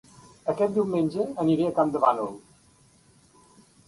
Aquest 0.51 0.71
diumenge 0.77 1.25
aniré 1.43 1.67
a 1.67 1.73
Campdevànol 1.81 2.31